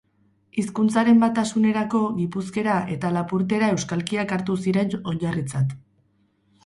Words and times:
Hizkuntzaren 0.61 1.19
batasunerako, 1.23 2.01
gipuzkera 2.15 2.79
eta 2.95 3.13
lapurtera 3.19 3.69
euskalkiak 3.75 4.35
hartu 4.39 4.57
ziren 4.65 4.97
oinarritzat 5.13 5.77